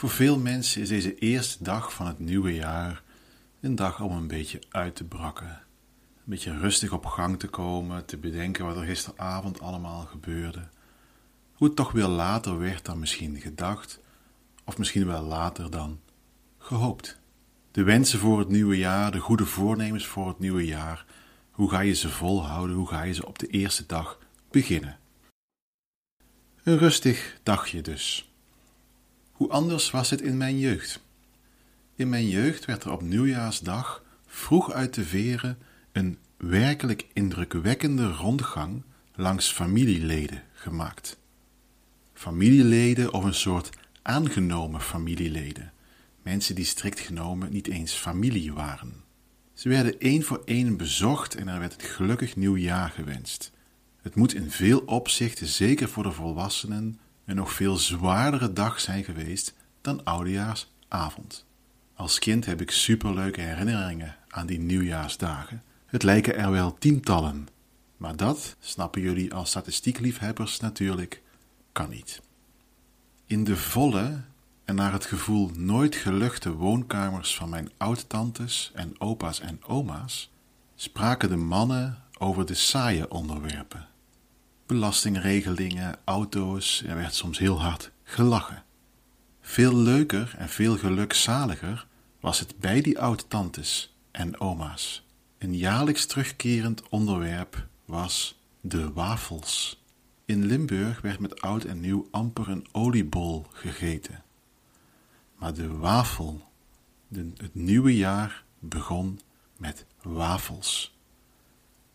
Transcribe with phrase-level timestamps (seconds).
[0.00, 3.02] Voor veel mensen is deze eerste dag van het nieuwe jaar
[3.60, 5.48] een dag om een beetje uit te brakken.
[6.16, 10.68] Een beetje rustig op gang te komen, te bedenken wat er gisteravond allemaal gebeurde.
[11.52, 14.00] Hoe het toch weer later werd dan misschien gedacht,
[14.64, 16.00] of misschien wel later dan
[16.58, 17.18] gehoopt.
[17.70, 21.04] De wensen voor het nieuwe jaar, de goede voornemens voor het nieuwe jaar.
[21.50, 22.76] Hoe ga je ze volhouden?
[22.76, 24.18] Hoe ga je ze op de eerste dag
[24.50, 24.98] beginnen?
[26.62, 28.29] Een rustig dagje dus.
[29.40, 31.00] Hoe anders was het in mijn jeugd?
[31.96, 35.58] In mijn jeugd werd er op nieuwjaarsdag vroeg uit de veren
[35.92, 38.82] een werkelijk indrukwekkende rondgang
[39.14, 41.18] langs familieleden gemaakt.
[42.12, 43.70] Familieleden of een soort
[44.02, 45.72] aangenomen familieleden,
[46.22, 48.94] mensen die strikt genomen niet eens familie waren.
[49.52, 53.52] Ze werden één voor één bezocht en er werd het gelukkig nieuwjaar gewenst.
[54.02, 56.98] Het moet in veel opzichten, zeker voor de volwassenen,
[57.30, 61.46] een nog veel zwaardere dag zijn geweest dan oudejaarsavond.
[61.94, 65.62] Als kind heb ik superleuke herinneringen aan die nieuwjaarsdagen.
[65.86, 67.48] Het lijken er wel tientallen.
[67.96, 71.22] Maar dat, snappen jullie als statistiekliefhebbers natuurlijk,
[71.72, 72.20] kan niet.
[73.26, 74.20] In de volle
[74.64, 80.30] en naar het gevoel nooit geluchte woonkamers van mijn oudtantes en opa's en oma's
[80.74, 83.89] spraken de mannen over de saaie onderwerpen.
[84.70, 88.64] Belastingregelingen, auto's, er werd soms heel hard gelachen.
[89.40, 91.86] Veel leuker en veel gelukzaliger
[92.20, 95.06] was het bij die oud-tantes en oma's.
[95.38, 99.82] Een jaarlijks terugkerend onderwerp was de wafels.
[100.24, 104.22] In Limburg werd met oud en nieuw amper een oliebol gegeten.
[105.36, 106.42] Maar de wafel,
[107.14, 109.20] het nieuwe jaar begon
[109.56, 110.98] met wafels.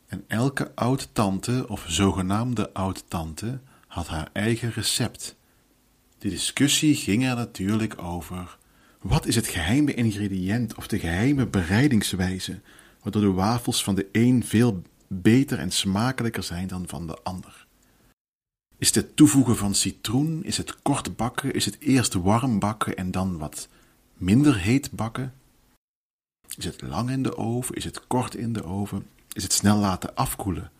[0.07, 5.35] En elke oud-tante of zogenaamde oud-tante had haar eigen recept.
[6.17, 8.57] De discussie ging er natuurlijk over
[9.01, 12.59] wat is het geheime ingrediënt of de geheime bereidingswijze,
[13.01, 17.65] waardoor de wafels van de een veel beter en smakelijker zijn dan van de ander.
[18.77, 20.43] Is het, het toevoegen van citroen?
[20.43, 21.53] Is het kort bakken?
[21.53, 23.67] Is het eerst warm bakken en dan wat
[24.13, 25.33] minder heet bakken?
[26.57, 27.75] Is het lang in de oven?
[27.75, 29.07] Is het kort in de oven?
[29.35, 30.71] Is het snel laten afkoelen?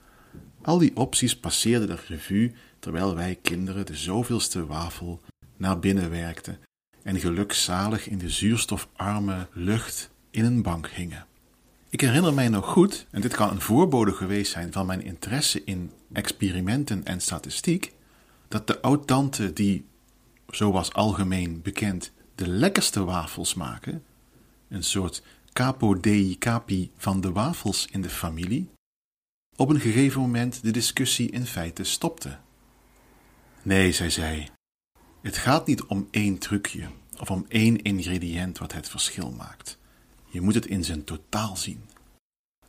[0.62, 5.22] Al die opties passeerden de revue terwijl wij kinderen de zoveelste wafel
[5.58, 6.60] naar binnen werkten
[7.04, 11.26] en gelukzalig in de zuurstofarme lucht in een bank hingen.
[11.90, 15.64] Ik herinner mij nog goed, en dit kan een voorbode geweest zijn van mijn interesse
[15.64, 17.94] in experimenten en statistiek,
[18.48, 19.86] dat de oud-tante die,
[20.48, 24.04] zoals algemeen bekend, de lekkerste wafels maken,
[24.70, 25.24] een soort
[25.60, 28.70] capo dei capi van de wafels in de familie,
[29.56, 32.38] op een gegeven moment de discussie in feite stopte.
[33.62, 34.50] Nee, zei zij,
[35.22, 36.88] het gaat niet om één trucje
[37.20, 39.78] of om één ingrediënt wat het verschil maakt.
[40.30, 41.90] Je moet het in zijn totaal zien.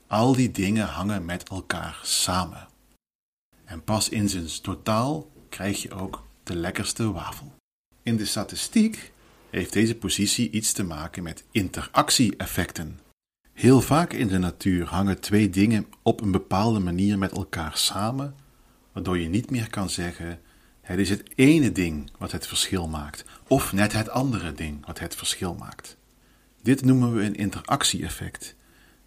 [0.06, 2.68] Al die dingen hangen met elkaar samen.
[3.64, 7.54] En pas in zijn totaal krijg je ook de lekkerste wafel.
[8.02, 9.12] In de statistiek
[9.56, 13.00] heeft deze positie iets te maken met interactie-effecten.
[13.52, 18.34] Heel vaak in de natuur hangen twee dingen op een bepaalde manier met elkaar samen,
[18.92, 20.40] waardoor je niet meer kan zeggen:
[20.80, 24.98] het is het ene ding wat het verschil maakt, of net het andere ding wat
[24.98, 25.96] het verschil maakt.
[26.62, 28.54] Dit noemen we een interactie-effect.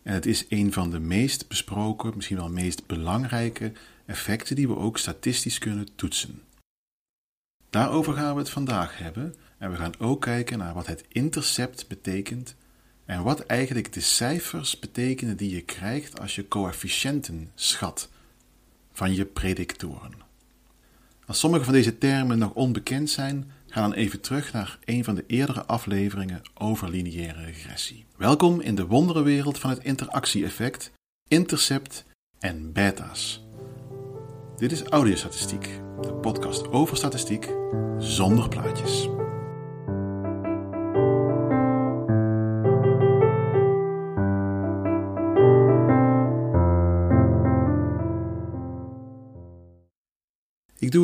[0.04, 3.72] En het is een van de meest besproken, misschien wel meest belangrijke
[4.06, 6.42] effecten die we ook statistisch kunnen toetsen.
[7.70, 11.88] Daarover gaan we het vandaag hebben en we gaan ook kijken naar wat het intercept
[11.88, 12.56] betekent
[13.06, 18.10] en wat eigenlijk de cijfers betekenen die je krijgt als je coëfficiënten schat
[18.92, 20.28] van je predictoren.
[21.26, 25.16] Als sommige van deze termen nog onbekend zijn, ga dan even terug naar een van
[25.16, 28.06] de eerdere afleveringen over lineaire regressie.
[28.18, 30.92] Welkom in de wonderenwereld van het interactie-effect,
[31.28, 32.06] intercept
[32.40, 33.48] en beta's.
[34.58, 37.50] Dit is Audiostatistiek, de podcast over statistiek
[37.98, 39.10] zonder plaatjes.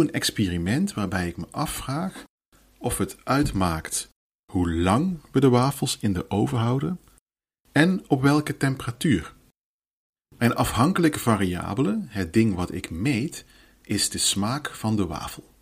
[0.06, 2.24] Een experiment waarbij ik me afvraag
[2.78, 4.10] of het uitmaakt
[4.52, 7.00] hoe lang we de wafels in de oven houden
[7.72, 9.34] en op welke temperatuur.
[10.38, 13.46] Mijn afhankelijke variabele, het ding wat ik meet,
[13.82, 15.54] is de smaak van de wafel.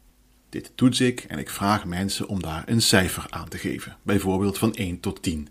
[0.50, 4.58] Dit toets ik en ik vraag mensen om daar een cijfer aan te geven, bijvoorbeeld
[4.58, 5.50] van 1 tot 10.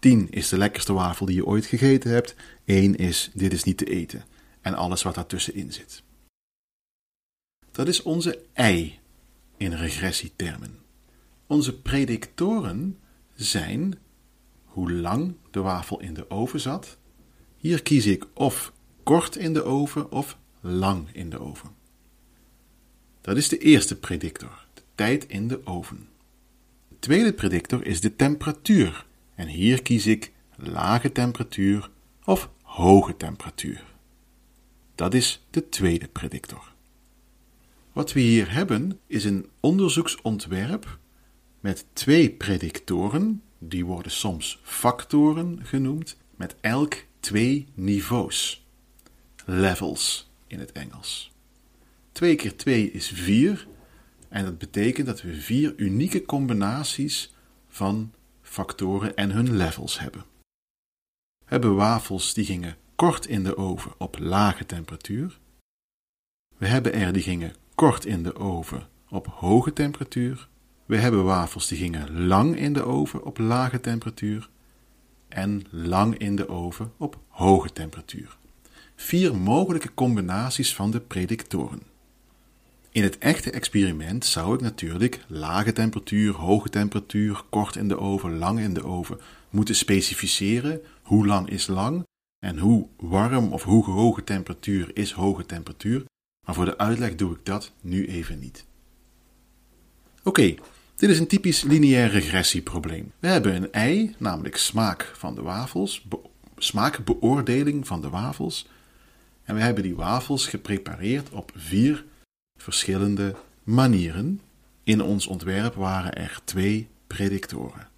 [0.00, 2.34] 10 is de lekkerste wafel die je ooit gegeten hebt,
[2.64, 4.24] 1 is dit is niet te eten
[4.60, 6.02] en alles wat daartussenin zit.
[7.74, 8.98] Dat is onze ei
[9.56, 10.78] in regressietermen.
[11.46, 12.98] Onze predictoren
[13.34, 13.98] zijn
[14.64, 16.98] hoe lang de wafel in de oven zat.
[17.56, 18.72] Hier kies ik of
[19.02, 21.70] kort in de oven of lang in de oven.
[23.20, 26.08] Dat is de eerste predictor, de tijd in de oven.
[26.88, 29.06] De tweede predictor is de temperatuur.
[29.34, 31.90] En hier kies ik lage temperatuur
[32.24, 33.84] of hoge temperatuur.
[34.94, 36.73] Dat is de tweede predictor.
[37.94, 40.98] Wat we hier hebben is een onderzoeksontwerp
[41.60, 48.66] met twee predictoren, die worden soms factoren genoemd, met elk twee niveaus.
[49.44, 51.32] Levels in het Engels.
[52.12, 53.66] 2 keer 2 is 4
[54.28, 57.34] en dat betekent dat we vier unieke combinaties
[57.68, 58.12] van
[58.42, 60.24] factoren en hun levels hebben.
[61.44, 65.38] We hebben wafels die gingen kort in de oven op lage temperatuur.
[66.56, 70.48] We hebben er die gingen kort in de oven op hoge temperatuur.
[70.86, 74.48] We hebben wafels die gingen lang in de oven op lage temperatuur.
[75.28, 78.36] En lang in de oven op hoge temperatuur.
[78.96, 81.82] Vier mogelijke combinaties van de predictoren.
[82.90, 88.38] In het echte experiment zou ik natuurlijk lage temperatuur, hoge temperatuur, kort in de oven,
[88.38, 89.18] lang in de oven
[89.50, 90.80] moeten specificeren.
[91.02, 92.06] Hoe lang is lang
[92.38, 96.04] en hoe warm of hoe hoge temperatuur is hoge temperatuur.
[96.44, 98.64] Maar voor de uitleg doe ik dat nu even niet.
[100.22, 100.54] Oké,
[100.96, 103.12] dit is een typisch lineair regressieprobleem.
[103.18, 106.06] We hebben een ei, namelijk smaak van de wafels,
[106.56, 108.66] smaakbeoordeling van de wafels.
[109.42, 112.04] En we hebben die wafels geprepareerd op vier
[112.60, 114.40] verschillende manieren.
[114.82, 117.88] In ons ontwerp waren er twee predictoren,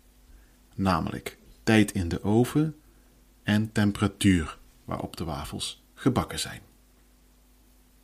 [0.75, 2.77] namelijk tijd in de oven
[3.43, 6.61] en temperatuur waarop de wafels gebakken zijn.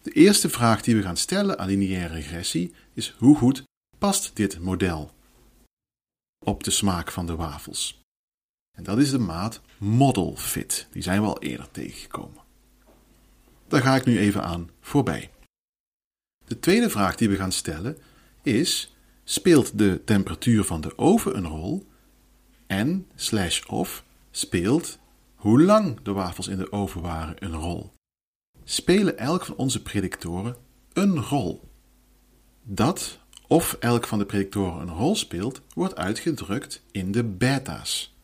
[0.02, 3.62] De eerste vraag die we gaan stellen aan lineaire regressie is hoe goed
[3.98, 5.10] past dit model
[6.44, 8.00] op de smaak van de wafels?
[8.76, 10.86] En dat is de maat model fit.
[10.90, 12.40] Die zijn we al eerder tegengekomen.
[13.68, 15.30] Daar ga ik nu even aan voorbij.
[16.44, 17.98] De tweede vraag die we gaan stellen
[18.42, 18.94] is:
[19.24, 21.86] speelt de temperatuur van de oven een rol?
[22.66, 24.98] En slash of speelt
[25.34, 27.92] hoe lang de wafels in de oven waren een rol?
[28.64, 30.56] Spelen elk van onze predictoren
[30.92, 31.68] een rol?
[32.62, 38.14] Dat of elk van de predictoren een rol speelt, wordt uitgedrukt in de beta's,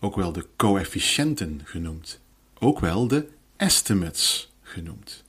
[0.00, 2.20] ook wel de coëfficiënten genoemd,
[2.58, 5.24] ook wel de estimates genoemd.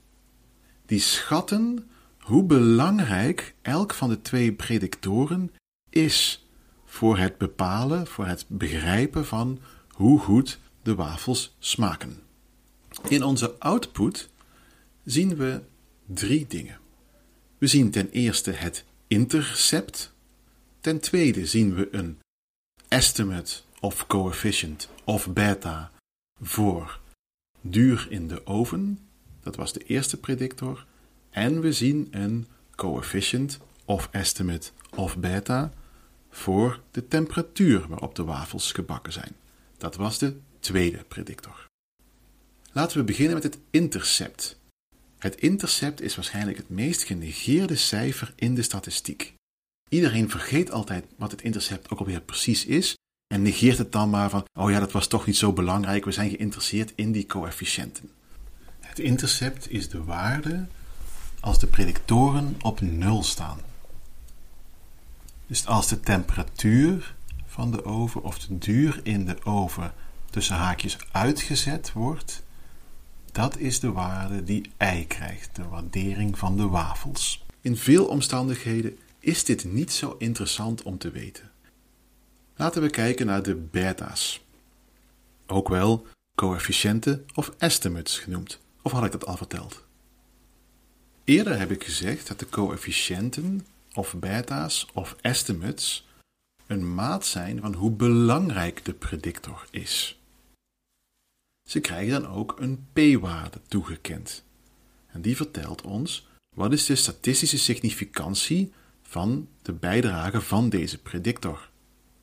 [0.86, 5.52] Die schatten hoe belangrijk elk van de twee predictoren
[5.90, 6.46] is
[6.84, 9.58] voor het bepalen, voor het begrijpen van
[9.90, 12.27] hoe goed de wafels smaken.
[13.08, 14.28] In onze output
[15.04, 15.60] zien we
[16.06, 16.78] drie dingen.
[17.58, 20.12] We zien ten eerste het intercept.
[20.80, 22.18] Ten tweede zien we een
[22.88, 25.90] estimate of coefficient of beta
[26.40, 27.00] voor
[27.60, 28.98] duur in de oven.
[29.40, 30.86] Dat was de eerste predictor.
[31.30, 35.72] En we zien een coefficient of estimate of beta
[36.30, 39.32] voor de temperatuur waarop de wafels gebakken zijn.
[39.76, 41.67] Dat was de tweede predictor.
[42.78, 44.58] Laten we beginnen met het intercept.
[45.18, 49.34] Het intercept is waarschijnlijk het meest genegeerde cijfer in de statistiek.
[49.88, 52.96] Iedereen vergeet altijd wat het intercept ook alweer precies is
[53.34, 56.12] en negeert het dan maar van, oh ja, dat was toch niet zo belangrijk, we
[56.12, 58.10] zijn geïnteresseerd in die coëfficiënten.
[58.80, 60.66] Het intercept is de waarde
[61.40, 63.60] als de predictoren op nul staan.
[65.46, 67.14] Dus als de temperatuur
[67.46, 69.92] van de oven of de duur in de oven
[70.30, 72.46] tussen haakjes uitgezet wordt,
[73.38, 77.44] dat is de waarde die ei krijgt, de waardering van de wafels.
[77.60, 81.50] In veel omstandigheden is dit niet zo interessant om te weten.
[82.56, 84.44] Laten we kijken naar de beta's.
[85.46, 88.58] Ook wel coëfficiënten of estimates genoemd.
[88.82, 89.84] Of had ik dat al verteld?
[91.24, 96.08] Eerder heb ik gezegd dat de coëfficiënten of beta's of estimates
[96.66, 100.17] een maat zijn van hoe belangrijk de predictor is.
[101.68, 104.44] Ze krijgen dan ook een p-waarde toegekend.
[105.06, 108.72] En die vertelt ons wat is de statistische significantie
[109.02, 111.70] van de bijdrage van deze predictor.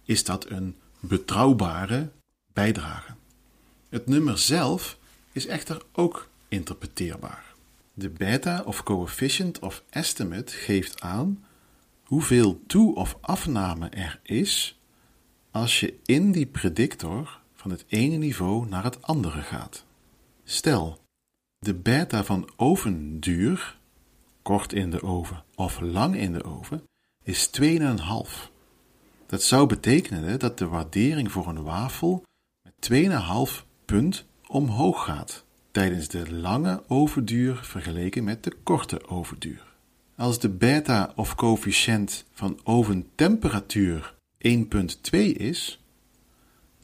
[0.04, 2.12] Is dat een betrouwbare
[2.54, 3.14] bijdrage?
[3.90, 4.98] Het nummer zelf
[5.32, 7.54] is echter ook interpreteerbaar.
[7.94, 11.46] De beta of coefficient of estimate geeft aan
[12.04, 14.80] hoeveel toe- of afname er is
[15.52, 19.86] als je in die predictor van het ene niveau naar het andere gaat.
[20.44, 21.00] Stel,
[21.58, 23.78] de beta van ovenduur,
[24.42, 26.84] kort in de oven of lang in de oven,
[27.24, 27.70] is 2,5.
[29.26, 32.24] Dat zou betekenen dat de waardering voor een wafel
[32.62, 32.90] met
[33.60, 39.66] 2,5 punt omhoog gaat tijdens de lange overduur vergeleken met de korte overduur.
[40.16, 45.80] Als de beta of coëfficiënt van oventemperatuur 1,2 is,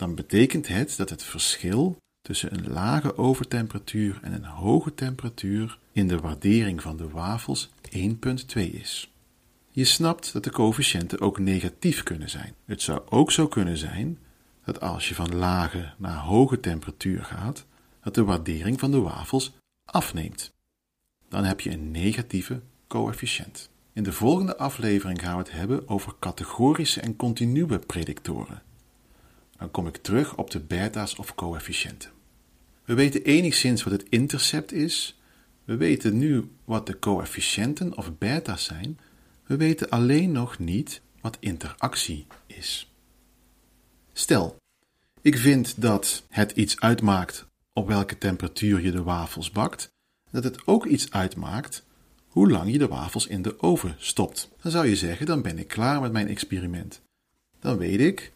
[0.02, 6.08] dan betekent het dat het verschil tussen een lage overtemperatuur en een hoge temperatuur in
[6.08, 8.02] de waardering van de wafels 1,2
[8.56, 9.12] is.
[9.70, 12.56] Je snapt dat de coëfficiënten ook negatief kunnen zijn.
[12.66, 14.18] Het zou ook zo kunnen zijn
[14.66, 17.66] dat als je van lage naar hoge temperatuur gaat,
[18.04, 19.52] dat de waardering van de wafels
[19.92, 20.52] afneemt.
[21.30, 23.70] Dan heb je een negatieve coëfficiënt.
[23.94, 28.62] In de volgende aflevering gaan we het hebben over categorische en continue predictoren.
[29.62, 32.12] Dan kom ik terug op de beta's of coëfficiënten.
[32.86, 35.20] We weten enigszins wat het intercept is.
[35.64, 39.00] We weten nu wat de coëfficiënten of beta's zijn.
[39.46, 42.92] We weten alleen nog niet wat interactie is.
[44.14, 44.58] Stel,
[45.22, 49.92] ik vind dat het iets uitmaakt op welke temperatuur je de wafels bakt,
[50.32, 51.84] dat het ook iets uitmaakt
[52.28, 54.50] hoe lang je de wafels in de oven stopt.
[54.62, 57.02] Dan zou je zeggen, dan ben ik klaar met mijn experiment.
[57.60, 58.32] Dan weet ik,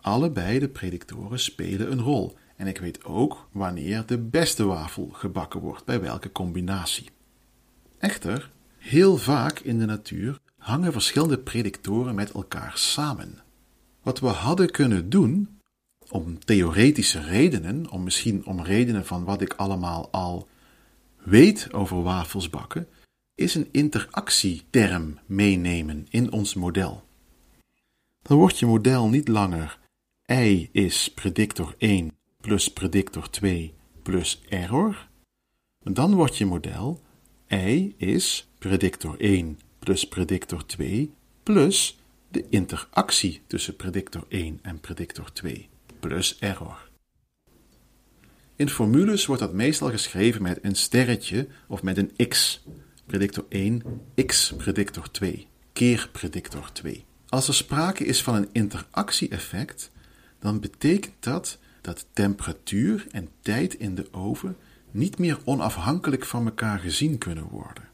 [0.00, 2.36] allebei de predictoren spelen een rol.
[2.56, 7.10] En ik weet ook wanneer de beste wafel gebakken wordt, bij welke combinatie.
[7.98, 13.38] Echter, heel vaak in de natuur hangen verschillende predictoren met elkaar samen.
[14.02, 15.58] Wat we hadden kunnen doen,
[16.10, 20.48] om theoretische redenen, om misschien om redenen van wat ik allemaal al
[21.16, 22.88] weet over wafels bakken,
[23.34, 27.02] is een interactieterm meenemen in ons model.
[28.22, 29.78] Dan wordt je model niet langer
[30.30, 35.08] i is predictor 1 plus predictor 2 plus error.
[35.82, 37.00] Dan wordt je model
[37.52, 45.32] i is predictor 1 plus predictor 2 plus de interactie tussen predictor 1 en predictor
[45.32, 45.68] 2
[46.00, 46.88] plus error.
[48.56, 52.64] In formules wordt dat meestal geschreven met een sterretje of met een x
[53.06, 53.82] predictor 1
[54.26, 57.04] x predictor 2 keer predictor 2.
[57.28, 59.90] Als er sprake is van een interactie-effect,
[60.38, 64.56] dan betekent dat dat temperatuur en tijd in de oven
[64.90, 67.88] niet meer onafhankelijk van elkaar gezien kunnen worden.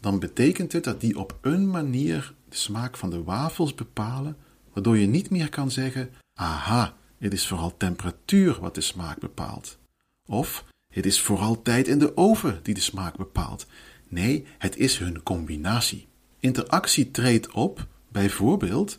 [0.00, 4.36] Dan betekent het dat die op een manier de smaak van de wafels bepalen,
[4.72, 9.78] waardoor je niet meer kan zeggen: aha, het is vooral temperatuur wat de smaak bepaalt.
[10.26, 13.66] Of het is vooral tijd in de oven die de smaak bepaalt.
[14.08, 16.06] Nee, het is hun combinatie.
[16.38, 18.98] Interactie treedt op, bijvoorbeeld,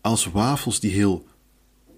[0.00, 1.26] als wafels die heel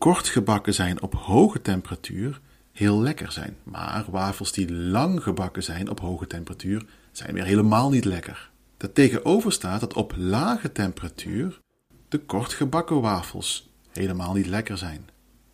[0.03, 2.41] kort gebakken zijn op hoge temperatuur
[2.73, 3.57] heel lekker zijn.
[3.63, 8.51] Maar wafels die lang gebakken zijn op hoge temperatuur zijn weer helemaal niet lekker.
[8.77, 11.61] Dat tegenover staat dat op lage temperatuur
[12.09, 15.09] de kort gebakken wafels helemaal niet lekker zijn.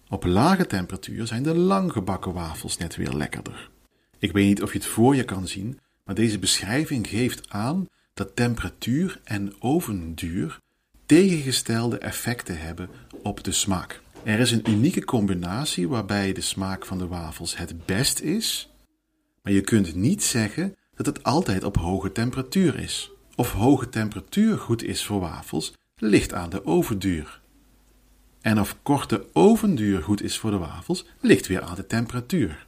[0.09, 3.71] Op lage temperatuur zijn de lang gebakken wafels net weer lekkerder.
[4.19, 7.89] Ik weet niet of je het voor je kan zien, maar deze beschrijving geeft aan
[8.15, 10.59] dat temperatuur en ovenduur
[11.07, 12.89] tegengestelde effecten hebben
[13.23, 14.01] op de smaak.
[14.25, 18.71] Er is een unieke combinatie waarbij de smaak van de wafels het best is,
[19.43, 23.11] maar je kunt niet zeggen dat het altijd op hoge temperatuur is.
[23.37, 27.41] Of hoge temperatuur goed is voor wafels, ligt aan de ovenduur.
[28.41, 32.67] En of korte ovenduur goed is voor de wafels, ligt weer aan de temperatuur.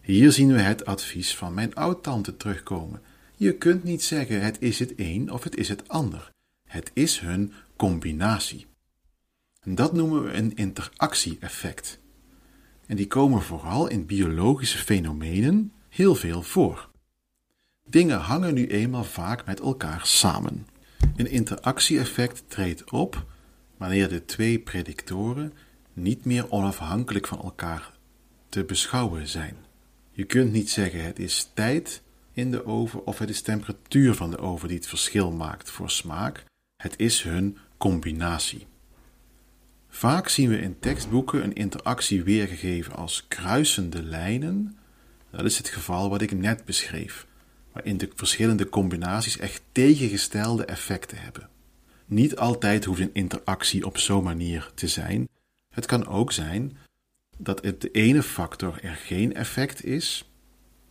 [0.00, 3.02] Hier zien we het advies van mijn oud-tante terugkomen.
[3.36, 6.30] Je kunt niet zeggen het is het een of het is het ander.
[6.68, 8.66] Het is hun combinatie.
[9.64, 11.98] En dat noemen we een interactie-effect.
[12.86, 16.90] En die komen vooral in biologische fenomenen heel veel voor.
[17.86, 20.66] Dingen hangen nu eenmaal vaak met elkaar samen.
[21.16, 23.26] Een interactie-effect treedt op
[23.76, 25.52] wanneer de twee predictoren
[25.92, 27.92] niet meer onafhankelijk van elkaar
[28.48, 29.56] te beschouwen zijn.
[30.10, 32.02] Je kunt niet zeggen het is tijd
[32.32, 35.90] in de oven of het is temperatuur van de oven die het verschil maakt voor
[35.90, 36.44] smaak.
[36.76, 38.66] Het is hun combinatie.
[39.94, 44.76] Vaak zien we in tekstboeken een interactie weergegeven als kruisende lijnen.
[45.30, 47.26] Dat is het geval wat ik net beschreef,
[47.72, 51.48] waarin de verschillende combinaties echt tegengestelde effecten hebben.
[52.06, 55.28] Niet altijd hoeft een interactie op zo'n manier te zijn.
[55.74, 56.76] Het kan ook zijn
[57.38, 60.30] dat het de ene factor er geen effect is,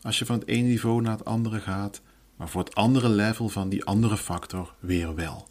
[0.02, 2.02] als je van het ene niveau naar het andere gaat,
[2.36, 5.48] maar voor het andere level van die andere factor weer wel.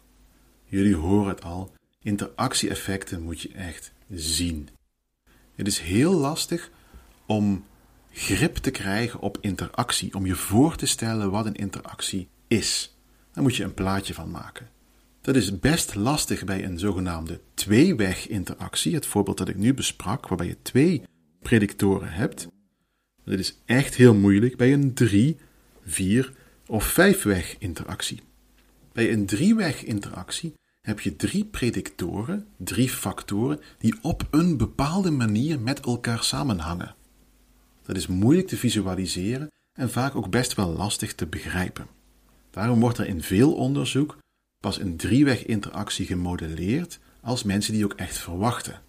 [0.63, 1.71] Jullie horen het al,
[2.03, 4.69] interactie-effecten moet je echt zien.
[5.55, 6.71] Het is heel lastig
[7.25, 7.65] om
[8.11, 12.97] grip te krijgen op interactie, om je voor te stellen wat een interactie is.
[13.31, 14.69] Daar moet je een plaatje van maken.
[15.21, 20.47] Dat is best lastig bij een zogenaamde tweeweg-interactie, het voorbeeld dat ik nu besprak, waarbij
[20.47, 21.03] je twee
[21.39, 22.47] predictoren hebt.
[23.25, 25.37] Dat is echt heel moeilijk bij een drie,
[25.85, 26.33] vier
[26.67, 28.21] of vijfweg-interactie.
[28.91, 30.53] Bij een drieweg-interactie
[30.87, 36.95] heb je drie predictoren, drie factoren, die op een bepaalde manier met elkaar samenhangen.
[37.81, 39.47] Dat is moeilijk te visualiseren
[39.79, 41.87] en vaak ook best wel lastig te begrijpen.
[42.49, 44.17] Daarom wordt er in veel onderzoek
[44.59, 48.81] pas een drieweg-interactie gemodelleerd als mensen die ook echt verwachten.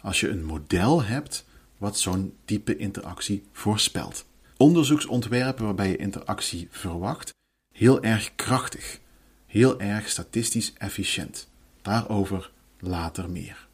[0.00, 1.46] Als je een model hebt
[1.78, 4.26] wat zo'n type interactie voorspelt.
[4.56, 7.34] Onderzoeksontwerpen waarbij je interactie verwacht,
[7.74, 9.00] heel erg krachtig,
[9.48, 11.48] heel erg statistisch efficiënt.
[11.82, 13.68] Daarover later meer.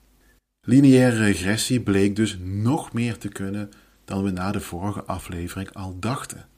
[0.61, 3.71] Lineaire regressie bleek dus nog meer te kunnen
[4.04, 6.49] dan we na de vorige aflevering al dachten.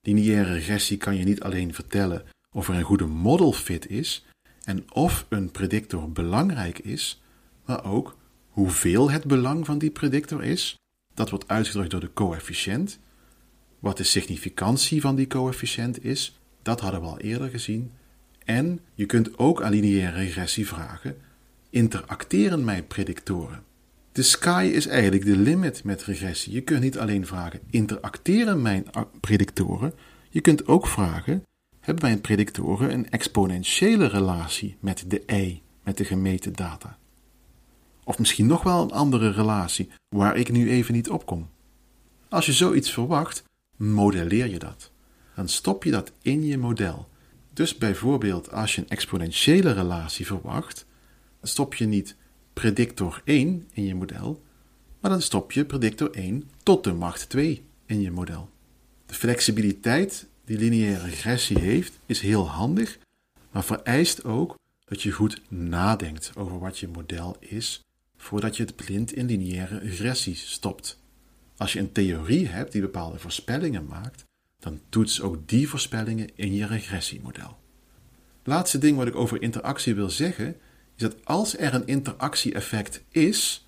[0.00, 4.24] Lineaire regressie kan je niet alleen vertellen of er een goede model fit is
[4.64, 7.22] en of een predictor belangrijk is,
[7.64, 8.16] maar ook
[8.48, 10.76] hoeveel het belang van die predictor is.
[11.14, 12.98] Dat wordt uitgedrukt door de coëfficiënt.
[13.78, 17.92] Wat de significantie van die coëfficiënt is, dat hadden we al eerder gezien.
[18.44, 21.16] En je kunt ook aan lineaire regressie vragen:
[21.70, 23.62] interacteren mijn predictoren?
[24.12, 26.52] De sky is eigenlijk de limit met regressie.
[26.52, 28.84] Je kunt niet alleen vragen: interacteren mijn
[29.20, 29.92] predictoren?
[30.30, 31.42] Je kunt ook vragen:
[31.80, 36.98] hebben mijn predictoren een exponentiële relatie met de y, met de gemeten data?
[38.04, 41.48] Of misschien nog wel een andere relatie waar ik nu even niet op kom.
[42.28, 43.44] Als je zoiets verwacht,
[43.76, 44.90] modelleer je dat.
[45.34, 47.08] Dan stop je dat in je model.
[47.52, 50.86] Dus bijvoorbeeld als je een exponentiële relatie verwacht,
[51.42, 52.16] stop je niet
[52.52, 54.42] predictor 1 in je model,
[55.00, 58.50] maar dan stop je predictor 1 tot de macht 2 in je model.
[59.06, 62.98] De flexibiliteit die lineaire regressie heeft, is heel handig,
[63.50, 67.84] maar vereist ook dat je goed nadenkt over wat je model is
[68.16, 71.00] voordat je het blind in lineaire regressie stopt.
[71.56, 74.24] Als je een theorie hebt die bepaalde voorspellingen maakt,
[74.62, 77.58] dan toets ook die voorspellingen in je regressiemodel.
[78.44, 80.56] Laatste ding wat ik over interactie wil zeggen,
[80.96, 83.66] is dat als er een interactie-effect is,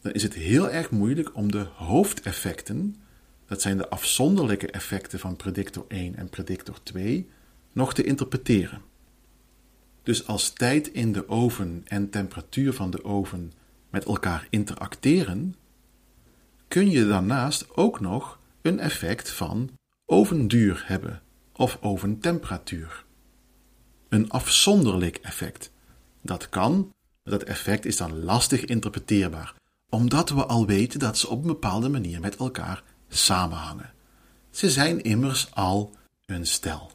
[0.00, 2.96] dan is het heel erg moeilijk om de hoofdeffecten,
[3.46, 7.28] dat zijn de afzonderlijke effecten van predictor 1 en predictor 2,
[7.72, 8.82] nog te interpreteren.
[10.02, 13.52] Dus als tijd in de oven en temperatuur van de oven
[13.90, 15.54] met elkaar interacteren,
[16.68, 19.77] kun je daarnaast ook nog een effect van
[20.10, 23.04] ovenduur hebben of oventemperatuur.
[24.08, 25.70] Een afzonderlijk effect.
[26.22, 26.92] Dat kan,
[27.22, 29.54] maar dat effect is dan lastig interpreteerbaar,
[29.88, 33.92] omdat we al weten dat ze op een bepaalde manier met elkaar samenhangen.
[34.50, 35.94] Ze zijn immers al
[36.26, 36.90] een stel.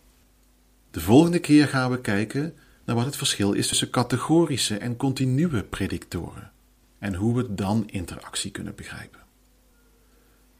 [0.91, 2.53] De volgende keer gaan we kijken
[2.85, 6.51] naar wat het verschil is tussen categorische en continue predictoren
[6.99, 9.19] en hoe we dan interactie kunnen begrijpen.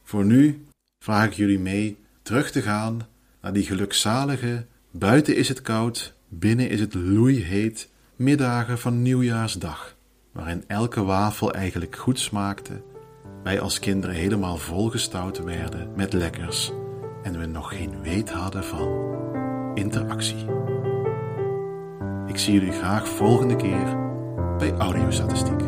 [0.02, 0.64] Voor nu
[0.98, 3.00] vraag ik jullie mee terug te gaan
[3.40, 9.96] naar die gelukzalige buiten is het koud, binnen is het loeiheet middagen van nieuwjaarsdag,
[10.32, 12.82] waarin elke wafel eigenlijk goed smaakte,
[13.42, 16.72] wij als kinderen helemaal volgestouwd werden met lekkers
[17.22, 18.88] en we nog geen weet hadden van
[19.74, 20.46] interactie.
[22.26, 23.96] Ik zie jullie graag volgende keer
[24.58, 25.60] bij Audiostatistiek.